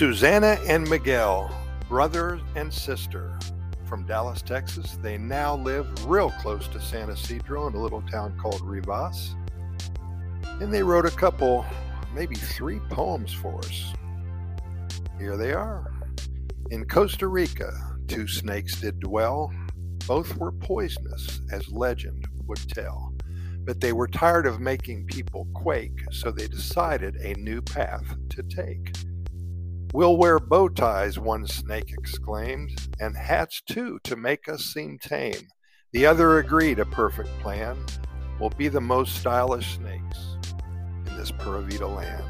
Suzanna 0.00 0.56
and 0.66 0.88
Miguel, 0.88 1.54
brother 1.86 2.40
and 2.56 2.72
sister 2.72 3.38
from 3.84 4.06
Dallas, 4.06 4.40
Texas. 4.40 4.96
They 5.02 5.18
now 5.18 5.56
live 5.56 6.06
real 6.06 6.30
close 6.40 6.66
to 6.68 6.80
San 6.80 7.10
Isidro 7.10 7.66
in 7.66 7.74
a 7.74 7.82
little 7.82 8.00
town 8.00 8.34
called 8.40 8.62
Rivas. 8.62 9.36
And 10.58 10.72
they 10.72 10.82
wrote 10.82 11.04
a 11.04 11.10
couple, 11.10 11.66
maybe 12.14 12.34
three 12.34 12.78
poems 12.88 13.34
for 13.34 13.58
us. 13.58 13.92
Here 15.18 15.36
they 15.36 15.52
are. 15.52 15.92
In 16.70 16.86
Costa 16.86 17.28
Rica, 17.28 17.70
two 18.08 18.26
snakes 18.26 18.80
did 18.80 19.00
dwell. 19.00 19.52
Both 20.06 20.34
were 20.38 20.52
poisonous, 20.52 21.42
as 21.52 21.70
legend 21.70 22.26
would 22.46 22.66
tell. 22.70 23.12
But 23.64 23.82
they 23.82 23.92
were 23.92 24.08
tired 24.08 24.46
of 24.46 24.60
making 24.60 25.08
people 25.08 25.46
quake, 25.52 26.00
so 26.10 26.30
they 26.30 26.48
decided 26.48 27.16
a 27.16 27.34
new 27.34 27.60
path 27.60 28.16
to 28.30 28.42
take. 28.42 28.94
We'll 29.92 30.16
wear 30.16 30.38
bow 30.38 30.68
ties, 30.68 31.18
one 31.18 31.48
snake 31.48 31.92
exclaimed, 31.92 32.70
and 33.00 33.16
hats 33.16 33.60
too 33.60 33.98
to 34.04 34.14
make 34.14 34.48
us 34.48 34.64
seem 34.64 34.98
tame. 34.98 35.48
The 35.92 36.06
other 36.06 36.38
agreed 36.38 36.78
a 36.78 36.84
perfect 36.84 37.28
plan. 37.40 37.76
We'll 38.38 38.50
be 38.50 38.68
the 38.68 38.80
most 38.80 39.16
stylish 39.16 39.74
snakes 39.74 40.36
in 41.06 41.16
this 41.16 41.32
Pura 41.32 41.62
land. 41.88 42.24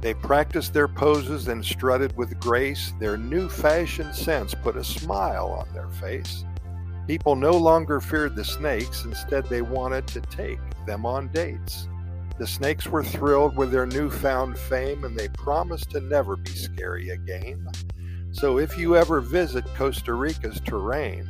They 0.00 0.14
practiced 0.14 0.72
their 0.72 0.86
poses 0.86 1.48
and 1.48 1.64
strutted 1.64 2.16
with 2.16 2.38
grace. 2.38 2.92
Their 3.00 3.16
new 3.16 3.48
fashion 3.48 4.14
sense 4.14 4.54
put 4.54 4.76
a 4.76 4.84
smile 4.84 5.48
on 5.48 5.74
their 5.74 5.90
face. 5.90 6.44
People 7.08 7.34
no 7.34 7.52
longer 7.52 8.00
feared 8.00 8.36
the 8.36 8.44
snakes, 8.44 9.04
instead, 9.04 9.46
they 9.46 9.62
wanted 9.62 10.06
to 10.08 10.20
take 10.20 10.60
them 10.86 11.04
on 11.04 11.26
dates. 11.32 11.88
The 12.38 12.46
snakes 12.46 12.86
were 12.86 13.02
thrilled 13.02 13.56
with 13.56 13.72
their 13.72 13.86
newfound 13.86 14.56
fame 14.56 15.02
and 15.02 15.18
they 15.18 15.28
promised 15.28 15.90
to 15.90 16.00
never 16.00 16.36
be 16.36 16.52
scary 16.52 17.10
again. 17.10 17.68
So 18.30 18.58
if 18.58 18.78
you 18.78 18.96
ever 18.96 19.20
visit 19.20 19.64
Costa 19.74 20.14
Rica's 20.14 20.60
terrain, 20.60 21.28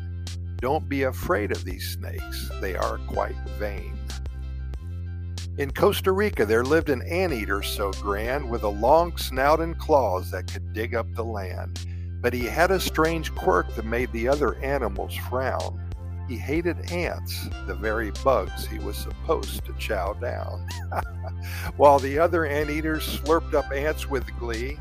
don't 0.61 0.87
be 0.87 1.05
afraid 1.05 1.51
of 1.51 1.65
these 1.65 1.93
snakes. 1.93 2.51
They 2.61 2.77
are 2.77 2.99
quite 3.07 3.37
vain. 3.59 3.99
In 5.57 5.71
Costa 5.71 6.13
Rica, 6.13 6.45
there 6.45 6.63
lived 6.63 6.91
an 6.91 7.03
anteater 7.03 7.63
so 7.63 7.91
grand 7.93 8.49
with 8.49 8.63
a 8.63 8.69
long 8.69 9.17
snout 9.17 9.61
and 9.61 9.79
claws 9.79 10.31
that 10.31 10.53
could 10.53 10.75
dig 10.75 10.95
up 10.95 11.07
the 11.15 11.25
land. 11.25 11.87
But 12.21 12.35
he 12.35 12.45
had 12.45 12.71
a 12.71 12.79
strange 12.79 13.35
quirk 13.35 13.75
that 13.77 13.87
made 13.87 14.13
the 14.13 14.29
other 14.29 14.57
animals 14.57 15.17
frown. 15.17 15.88
He 16.29 16.37
hated 16.37 16.93
ants, 16.93 17.49
the 17.67 17.75
very 17.75 18.11
bugs 18.23 18.67
he 18.67 18.79
was 18.79 18.99
supposed 18.99 19.65
to 19.65 19.73
chow 19.79 20.13
down. 20.13 20.69
While 21.79 21.99
the 21.99 22.19
other 22.19 22.45
anteaters 22.45 23.03
slurped 23.21 23.55
up 23.55 23.73
ants 23.73 24.11
with 24.11 24.27
glee, 24.39 24.79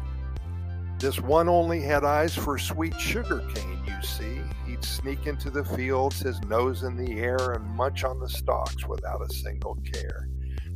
this 1.00 1.22
one 1.22 1.48
only 1.48 1.80
had 1.80 2.04
eyes 2.04 2.36
for 2.36 2.58
sweet 2.58 3.00
sugar 3.00 3.40
cane, 3.54 3.80
you 3.88 4.02
see. 4.02 4.42
He'd 4.66 4.84
sneak 4.84 5.26
into 5.26 5.50
the 5.50 5.64
fields, 5.64 6.20
his 6.20 6.42
nose 6.42 6.84
in 6.84 6.98
the 6.98 7.20
air, 7.20 7.54
and 7.54 7.64
munch 7.64 8.04
on 8.04 8.20
the 8.20 8.28
stalks 8.28 8.86
without 8.86 9.22
a 9.22 9.34
single 9.34 9.78
care. 9.94 10.28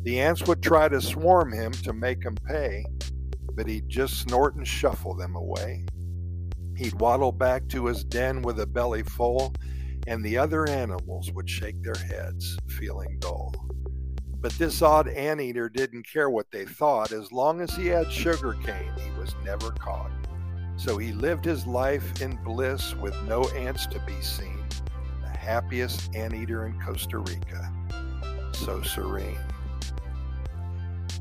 The 0.04 0.22
ants 0.22 0.44
would 0.48 0.64
try 0.64 0.88
to 0.88 1.02
swarm 1.02 1.52
him 1.52 1.74
to 1.74 1.92
make 1.92 2.24
him 2.24 2.36
pay, 2.48 2.86
but 3.56 3.68
he'd 3.68 3.90
just 3.90 4.20
snort 4.22 4.56
and 4.56 4.66
shuffle 4.66 5.16
them 5.16 5.36
away. 5.36 5.86
He'd 6.78 7.00
waddle 7.02 7.34
back 7.34 7.68
to 7.70 7.88
his 7.88 8.06
den 8.06 8.42
with 8.42 8.60
a 8.60 8.68
belly 8.68 9.04
full 9.04 9.54
and 10.08 10.24
the 10.24 10.38
other 10.38 10.68
animals 10.68 11.32
would 11.34 11.50
shake 11.50 11.82
their 11.82 11.96
heads, 11.96 12.58
feeling 12.68 13.18
dull. 13.20 13.54
But 14.42 14.54
this 14.54 14.82
odd 14.82 15.08
anteater 15.08 15.70
didn't 15.70 16.08
care 16.12 16.30
what 16.30 16.52
they 16.52 16.66
thought. 16.66 17.12
As 17.12 17.32
long 17.32 17.62
as 17.62 17.76
he 17.76 17.88
had 17.88 18.12
sugar 18.12 18.54
cane, 18.54 18.92
he 18.98 19.20
was 19.20 19.36
never 19.46 19.70
caught. 19.72 20.12
So 20.78 20.98
he 20.98 21.12
lived 21.12 21.46
his 21.46 21.68
life 21.68 22.22
in 22.22 22.38
bliss 22.38 22.96
with 22.96 23.16
no 23.28 23.44
ants 23.50 23.86
to 23.88 24.00
be 24.00 24.20
seen, 24.22 24.66
the 25.22 25.30
happiest 25.30 26.16
anteater 26.16 26.66
in 26.66 26.82
Costa 26.82 27.20
Rica. 27.20 27.72
So 28.54 28.82
serene. 28.82 29.38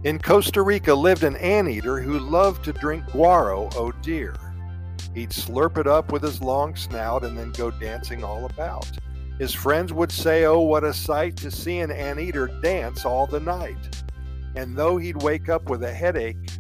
In 0.05 0.19
Costa 0.19 0.63
Rica 0.63 0.95
lived 0.95 1.25
an 1.25 1.37
anteater 1.37 2.01
who 2.01 2.19
loved 2.19 2.65
to 2.65 2.73
drink 2.73 3.05
guaro, 3.09 3.71
oh 3.77 3.93
dear. 4.01 4.35
He'd 5.15 5.31
slurp 5.31 5.79
it 5.79 5.87
up 5.87 6.13
with 6.13 6.23
his 6.23 6.41
long 6.41 6.77
snout 6.77 7.25
and 7.25 7.37
then 7.37 7.51
go 7.53 7.71
dancing 7.71 8.23
all 8.23 8.45
about. 8.47 8.89
His 9.39 9.55
friends 9.55 9.93
would 9.93 10.13
say, 10.13 10.45
Oh, 10.45 10.61
what 10.61 10.85
a 10.85 10.93
sight 10.93 11.37
to 11.39 11.51
see 11.51 11.79
an 11.79 11.91
anteater 11.91 12.47
dance 12.63 13.05
all 13.05 13.27
the 13.27 13.41
night. 13.41 14.03
And 14.55 14.77
though 14.77 14.99
he'd 14.99 15.23
wake 15.23 15.49
up 15.49 15.71
with 15.71 15.83
a 15.83 15.93
headache, 15.93 16.51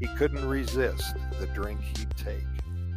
he 0.00 0.06
couldn't 0.16 0.48
resist 0.48 1.14
the 1.38 1.46
drink 1.48 1.80
he'd 1.96 2.16
take. 2.16 2.46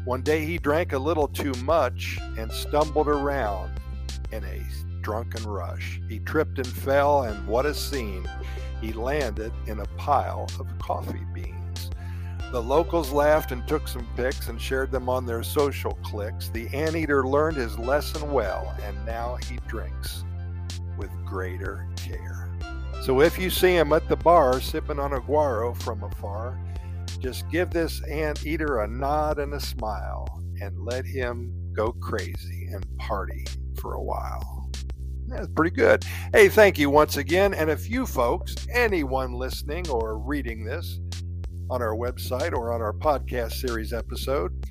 One 0.05 0.21
day 0.21 0.45
he 0.45 0.57
drank 0.57 0.93
a 0.93 0.99
little 0.99 1.27
too 1.27 1.53
much 1.63 2.17
and 2.37 2.51
stumbled 2.51 3.07
around 3.07 3.79
in 4.31 4.43
a 4.43 4.63
drunken 5.01 5.43
rush. 5.43 5.99
He 6.07 6.19
tripped 6.19 6.57
and 6.57 6.67
fell, 6.67 7.23
and 7.23 7.47
what 7.47 7.65
a 7.65 7.73
scene! 7.73 8.27
He 8.81 8.93
landed 8.93 9.51
in 9.67 9.79
a 9.79 9.85
pile 9.97 10.47
of 10.59 10.67
coffee 10.79 11.25
beans. 11.33 11.64
The 12.51 12.61
locals 12.61 13.11
laughed 13.11 13.51
and 13.51 13.67
took 13.67 13.87
some 13.87 14.07
pics 14.15 14.47
and 14.47 14.61
shared 14.61 14.91
them 14.91 15.09
on 15.09 15.25
their 15.25 15.43
social 15.43 15.93
clicks. 16.03 16.49
The 16.49 16.67
anteater 16.73 17.27
learned 17.27 17.57
his 17.57 17.77
lesson 17.77 18.31
well, 18.31 18.75
and 18.83 19.05
now 19.05 19.37
he 19.47 19.57
drinks 19.67 20.23
with 20.97 21.09
greater 21.25 21.87
care. 21.97 22.49
So 23.01 23.21
if 23.21 23.37
you 23.37 23.49
see 23.49 23.75
him 23.75 23.93
at 23.93 24.07
the 24.07 24.15
bar 24.15 24.61
sipping 24.61 24.99
on 24.99 25.13
a 25.13 25.21
guaro 25.21 25.75
from 25.81 26.03
afar, 26.03 26.59
just 27.19 27.49
give 27.49 27.71
this 27.71 28.03
anteater 28.05 28.81
a 28.81 28.87
nod 28.87 29.39
and 29.39 29.53
a 29.53 29.59
smile 29.59 30.41
and 30.61 30.79
let 30.79 31.05
him 31.05 31.53
go 31.73 31.91
crazy 31.91 32.67
and 32.71 32.85
party 32.97 33.45
for 33.79 33.93
a 33.93 34.01
while. 34.01 34.71
That's 35.27 35.47
pretty 35.47 35.75
good. 35.75 36.05
Hey, 36.33 36.49
thank 36.49 36.77
you 36.77 36.89
once 36.89 37.17
again. 37.17 37.53
And 37.53 37.69
if 37.69 37.89
you 37.89 38.05
folks, 38.05 38.55
anyone 38.71 39.33
listening 39.33 39.89
or 39.89 40.17
reading 40.17 40.63
this, 40.63 40.99
on 41.69 41.81
our 41.81 41.95
website 41.95 42.53
or 42.53 42.71
on 42.71 42.81
our 42.81 42.93
podcast 42.93 43.53
series 43.53 43.93
episode. 43.93 44.65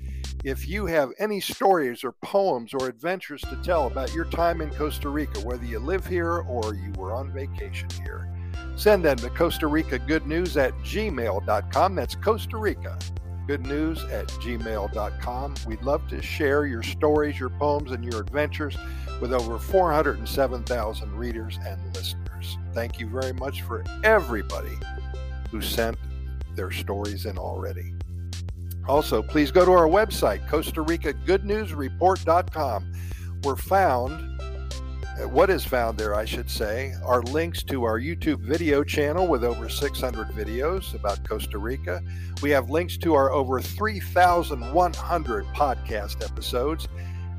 If 0.45 0.69
you 0.69 0.87
have 0.87 1.13
any 1.19 1.41
stories 1.41 2.05
or 2.05 2.13
poems 2.23 2.75
or 2.75 2.89
adventures 2.89 3.41
to 3.43 3.57
tell 3.63 3.87
about 3.87 4.15
your 4.15 4.27
time 4.27 4.61
in 4.61 4.71
Costa 4.71 5.09
Rica, 5.09 5.41
whether 5.41 5.65
you 5.65 5.79
live 5.79 6.07
here 6.07 6.41
or 6.41 6.75
you 6.75 6.93
were 6.99 7.15
on 7.15 7.33
vacation 7.33 7.89
here, 8.03 8.31
send 8.77 9.05
them 9.05 9.17
to 9.19 9.31
Costa 9.31 9.67
Rica 9.67 9.99
Good 9.99 10.27
News 10.27 10.57
at 10.57 10.75
gmail.com. 10.79 11.95
That's 11.95 12.15
Costa 12.17 12.59
Rica 12.59 12.99
Good 13.47 13.67
News 13.67 14.05
at 14.05 14.29
gmail.com. 14.29 15.55
We'd 15.67 15.83
love 15.83 16.07
to 16.09 16.23
share 16.23 16.67
your 16.67 16.83
stories, 16.83 17.39
your 17.39 17.51
poems, 17.51 17.93
and 17.93 18.05
your 18.05 18.21
adventures 18.21 18.77
with 19.21 19.33
over 19.33 19.59
407,000 19.59 21.15
readers 21.15 21.59
and 21.65 21.81
listeners. 21.95 22.59
Thank 22.73 22.99
you 22.99 23.07
very 23.09 23.33
much 23.33 23.63
for 23.63 23.85
everybody 24.03 24.77
who 25.51 25.63
sent 25.63 25.97
their 26.57 26.71
stories 26.71 27.27
in 27.27 27.39
already. 27.39 27.95
Also, 28.87 29.23
please 29.23 29.51
go 29.51 29.65
to 29.65 29.73
our 29.73 29.89
website, 29.89 30.47
Costa 30.49 30.83
Rica 30.83 31.13
Good 31.13 31.45
News 31.45 31.73
Report.com. 31.73 32.93
We're 33.43 33.57
found, 33.57 34.41
uh, 34.43 35.29
what 35.29 35.49
is 35.49 35.65
found 35.65 35.97
there, 35.97 36.15
I 36.15 36.27
should 36.27 36.51
say, 36.51 36.95
are 37.03 37.23
links 37.23 37.63
to 37.65 37.85
our 37.85 37.99
YouTube 37.99 38.41
video 38.41 38.85
channel 38.85 39.27
with 39.27 39.43
over 39.43 39.71
600 39.71 40.29
videos 40.29 40.95
about 40.95 41.27
Costa 41.27 41.57
Rica. 41.57 42.03
We 42.43 42.51
have 42.51 42.69
links 42.69 42.99
to 42.99 43.15
our 43.15 43.31
over 43.33 43.61
3,100 43.61 45.45
podcast 45.47 46.23
episodes 46.23 46.87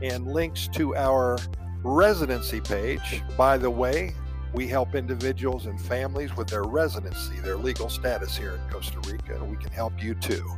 and 0.02 0.28
links 0.28 0.68
to 0.70 0.96
our 0.96 1.38
residency 1.84 2.60
page. 2.60 3.22
By 3.38 3.60
the 3.60 3.70
way, 3.70 4.16
we 4.56 4.68
help 4.68 4.96
individuals 4.96 5.66
and 5.66 5.80
families 5.80 6.38
with 6.38 6.48
their 6.48 6.64
residency, 6.64 7.36
their 7.42 7.58
legal 7.58 7.90
status 7.90 8.38
here 8.38 8.54
in 8.54 8.72
Costa 8.72 8.98
Rica, 9.02 9.36
and 9.36 9.52
we 9.52 9.58
can 9.58 9.70
help 9.70 10.02
you 10.02 10.16
too. 10.16 10.50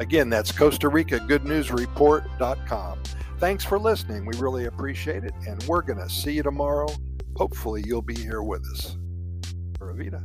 Again, 0.00 0.28
that's 0.28 0.50
Costa 0.50 0.88
Rica 0.88 1.20
Good 1.20 1.44
News 1.44 1.70
Report.com. 1.70 2.98
Thanks 3.38 3.64
for 3.64 3.78
listening. 3.78 4.26
We 4.26 4.36
really 4.38 4.64
appreciate 4.64 5.22
it, 5.22 5.32
and 5.46 5.62
we're 5.68 5.82
going 5.82 6.00
to 6.00 6.10
see 6.10 6.32
you 6.32 6.42
tomorrow. 6.42 6.88
Hopefully, 7.36 7.84
you'll 7.86 8.02
be 8.02 8.16
here 8.16 8.42
with 8.42 8.66
us. 8.66 8.96
Ravita. 9.78 10.24